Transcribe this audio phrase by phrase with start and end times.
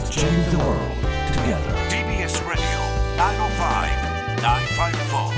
[0.00, 0.80] Let's change the world
[1.30, 1.76] together.
[1.90, 2.64] TBS Radio
[3.18, 5.28] 905-954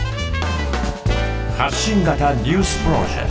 [1.59, 3.31] 発信型ニュースプロジェク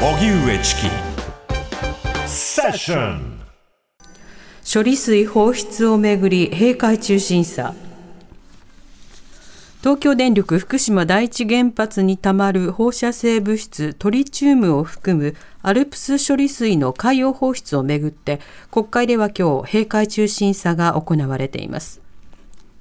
[0.00, 0.88] ト荻上チキ。
[2.26, 3.38] セッション
[4.72, 7.74] 処理水放出をめぐり閉会中審査
[9.84, 22.00] 東京電力福島第一原発にたまる放射性物質トリチウムを含むアルプス処理水の海洋放出をめぐって国会では今日閉会中審査が行われています。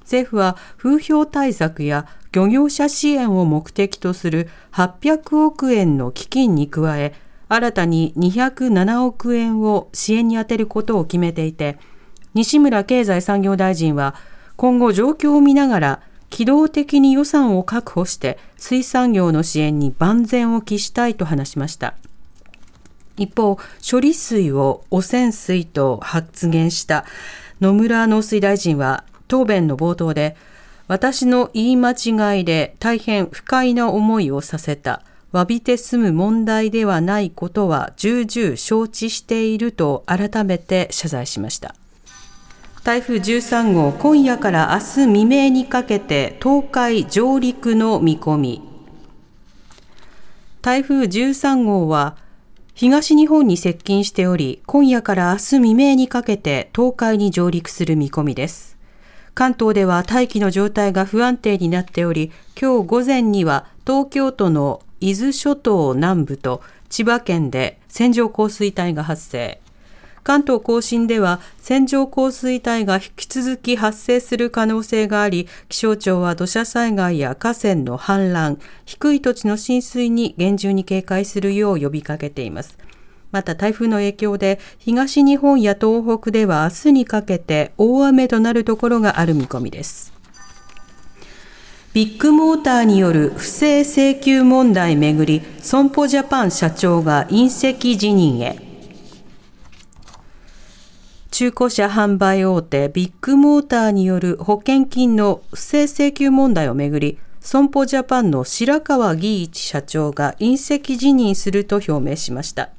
[0.04, 7.16] 政府は風評対策や漁業者支援を目的とする800億円の基金に加え
[7.50, 11.78] 新たに207億円を支援に充てることを決めていて
[12.34, 14.16] 西村経済産業大臣は
[14.56, 16.02] 今後状況を見ながら
[16.34, 21.94] 機動的に予算を確保して水産業の支援に万全を期したいと話しました。
[23.18, 27.06] 一方処理水を汚染水と発言した
[27.62, 30.36] 野村農水大臣は答弁の冒頭で
[30.88, 41.76] 私の言い間違いで大変不快な思いをさせた詫びて済む問題ではないことは重々承知していると改めて謝罪しました。
[42.84, 48.62] 台風13号、今夜から明日未明にかけて東海上陸の見込み。
[50.62, 52.18] 台風13号は
[52.74, 58.76] 東日本に接近しており、今夜から明日未明にかけて東海に上陸する見込みです。
[59.34, 69.63] 関東では大気の状態が不安定になっており、今日午前には東京都の伊豆諸島南部と千葉県で線状降水帯が発生。
[70.24, 82.78] 関東甲信では線状降水帯が引き続き発生する可能性があり、気象庁は土砂災害や河川の氾濫、低い土地の浸水に厳重に警戒するよう呼びかけています。
[83.32, 90.14] また台風の影響で東日本や東北では明日にかけて大雨となるところがある見込みです。
[91.94, 97.46] ビッグモーターによる不正請求問題めぐり、損保ジャパン社長が隕
[97.76, 98.63] 石辞任へ。
[101.34, 112.70] 中古車販売大手ビッグモーターによる保険金の不正請求問題をめぐり、損保ジャパンの白川義一社長が隕石辞任すると表明しました。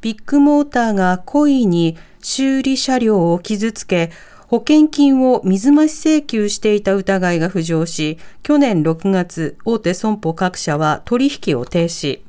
[0.00, 4.10] ビッグモーターが故意に修理車両を傷つけ、
[4.48, 12.22] 保険金を水増し請求していた疑いが浮上し、去年6月、大手損保各社は取引を停止。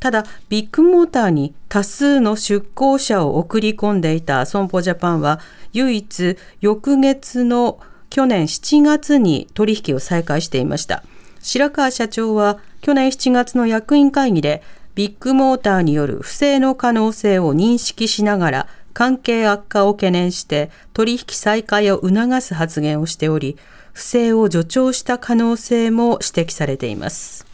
[0.00, 5.40] ただ、ビッグモーターに多数の出向者を送り込んでいた損保ジャパンは、
[5.74, 7.78] 唯一、翌月の
[8.08, 11.04] 去年7月に取引を再開していました。
[11.40, 14.62] 白川社長は、去年7月の役員会議で、
[14.94, 23.58] ビッグモーターによる不正の可能性を認識しながら、関係悪化を懸念して取引再開を促す発言をしており、
[23.92, 27.49] 不正を助長した可能性も指摘されています。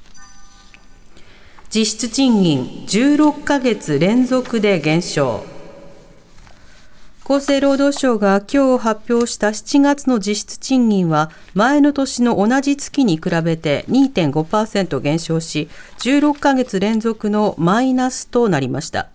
[1.74, 5.44] 実質賃金16ヶ月連続で減少。
[7.28, 15.68] 厚生労働省が今日発表した7月の実質賃金は前の年の同じ月に比べて2.5%減少し
[15.98, 19.08] 16ヶ月連続のマイナスとなりました。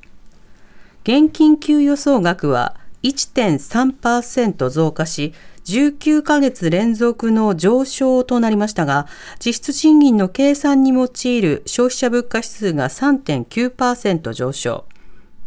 [1.04, 5.34] 現金給与総額は1.3%増加し
[5.72, 9.08] 19ヶ月連続の上昇となりましたが、
[9.44, 14.86] 実質賃金の計算に用いる消費者物価指数が3.9%上昇。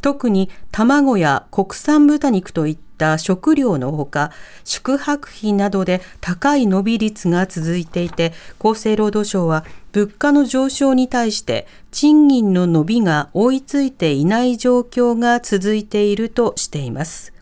[0.01, 4.33] 特に卵や国産豚肉といった食料のほか、
[4.65, 17.34] 宿泊費などで高い伸び率が続いていて、厚生労働省は物価の上昇に対して賃金の伸びが追いついていない状況が続いているとしています。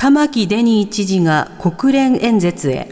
[0.00, 2.90] 玉城デニー知事が国連演説へ。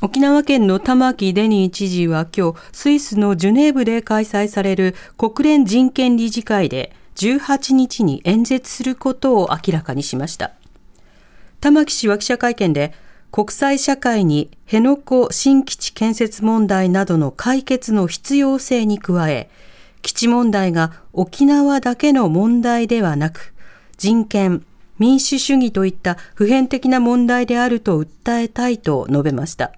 [0.00, 10.52] 沖縄県の玉城デニー知事は今日、スイスのジュネーブで開催される国連人権理事会で18日に演説することを明らかにしました。
[11.60, 12.94] 玉城氏は記者会見で、
[13.32, 19.50] 国際社会に辺野古新基地建設問題などの解決の必要性に加え、
[20.00, 23.52] 基地問題が沖縄だけの問題ではなく、
[23.96, 24.64] 人権、
[24.98, 29.72] 民主主義といった普遍的な問題であると訴えたいと述べました。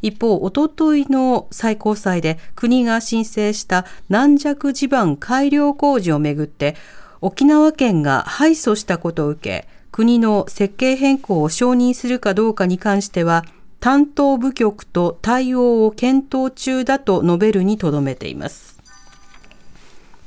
[0.00, 6.74] 一方、おとといの最高裁で国が申請した軟弱地盤改良工事をめぐって
[7.20, 13.44] 沖縄県が敗訴したことを受け、国の設計変更を承認するかどうかに関しては、
[13.78, 18.76] 担当部局と対応を検討中だと述べるにとどめています。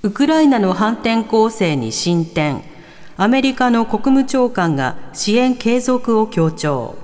[0.03, 2.61] ウクライナの反転攻勢に進展。
[3.17, 6.97] アメリカの国務長官が支援継続を強調。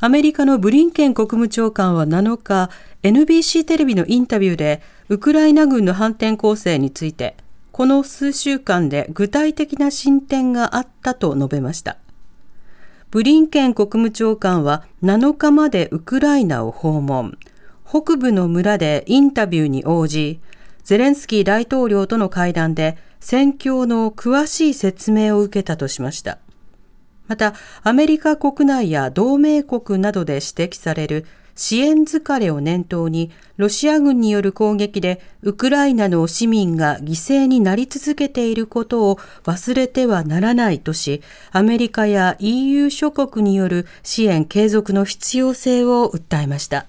[0.00, 2.68] アメリカのブリンケン国務長官は7日、
[3.04, 7.36] NBC テレビのインタビューで、ウクライナ軍の反転攻勢について、
[7.70, 11.96] この数週間で具体的な進展があったと述べました。
[13.12, 17.38] ブリンケン国務長官は7日までウクライナを訪問。
[17.88, 20.40] 北部の村でインタビューに応じ、
[20.82, 26.38] ゼレンスキー大統領との会談で戦況の詳しい説明を受けたとしました。
[27.28, 31.26] また、アメリカ国内や同盟国などで指摘される
[31.56, 41.22] 支援疲れを念頭に、ロシア軍による攻撃でウクライナの市民が犠牲になり続けていることを忘れてはならないとし、
[41.52, 46.86] アメリカや EU 諸国による支援継続の必要性を訴えました。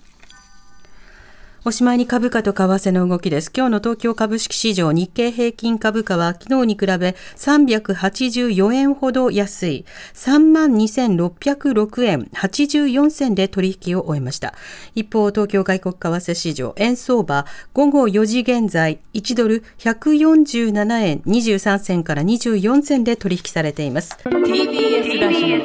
[1.66, 3.52] おしまいに株価と為替の動きです。
[3.54, 9.86] 今日の東京株式市場日経平均株価は昨日に比べ384円ほど安い。
[10.14, 14.54] 32,606円84銭で取引を終えました。
[14.96, 24.18] 一方、東京外国為替市場円相場午後4時現在1ドル147円23銭から24銭で取引されています。
[24.24, 25.58] TBS ラジオ。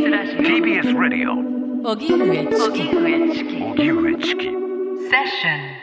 [0.43, 1.33] TBS ラジオ。
[1.85, 5.81] 荻上チキ荻上チキセッション